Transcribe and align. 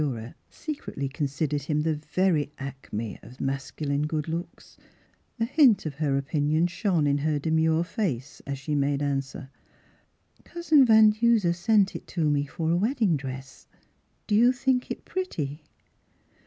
Miss 0.01 0.07
Philura 0.07 0.35
se 0.49 0.73
cretly 0.77 1.13
considered 1.13 1.61
him 1.61 1.81
the 1.81 1.93
very 1.93 2.51
acme 2.57 3.19
of 3.21 3.39
masculine 3.39 4.07
good 4.07 4.27
looks, 4.27 4.75
a 5.39 5.45
hint 5.45 5.85
of 5.85 5.93
her 5.93 6.17
opinion 6.17 6.65
shone 6.65 7.05
in 7.05 7.19
her 7.19 7.37
demure 7.37 7.83
face 7.83 8.41
as 8.47 8.57
she 8.57 8.73
made 8.73 9.03
answer." 9.03 9.51
Cousin 10.43 10.85
Van 10.87 11.11
Duser 11.11 11.53
sent 11.53 11.95
it 11.95 12.07
to 12.07 12.27
me 12.27 12.47
for 12.47 12.71
a 12.71 12.75
wedding 12.77 13.15
dress; 13.15 13.67
do 14.25 14.33
you 14.33 14.51
think 14.51 14.89
it 14.89 15.05
pretty? 15.05 15.61